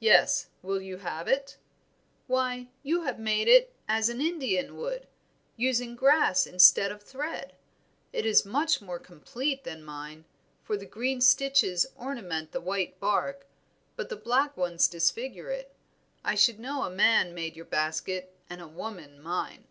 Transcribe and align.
"Yes; 0.00 0.48
will 0.62 0.80
you 0.80 0.96
have 0.96 1.28
it?" 1.28 1.58
"Why, 2.26 2.68
you 2.82 3.02
have 3.02 3.18
made 3.18 3.48
it 3.48 3.74
as 3.86 4.08
an 4.08 4.18
Indian 4.18 4.78
would, 4.78 5.06
using 5.58 5.94
grass 5.94 6.46
instead 6.46 6.90
of 6.90 7.02
thread. 7.02 7.54
It 8.10 8.24
is 8.24 8.46
much 8.46 8.80
more 8.80 8.98
complete 8.98 9.64
than 9.64 9.84
mine, 9.84 10.24
for 10.62 10.78
the 10.78 10.86
green 10.86 11.20
stitches 11.20 11.84
ornament 11.98 12.52
the 12.52 12.62
white 12.62 12.98
bark, 12.98 13.46
but 13.94 14.08
the 14.08 14.16
black 14.16 14.56
ones 14.56 14.88
disfigure 14.88 15.50
it. 15.50 15.70
I 16.24 16.34
should 16.34 16.58
know 16.58 16.84
a 16.84 16.90
man 16.90 17.34
made 17.34 17.54
your 17.54 17.66
basket 17.66 18.34
and 18.48 18.62
a 18.62 18.68
woman 18.68 19.22
mine." 19.22 19.66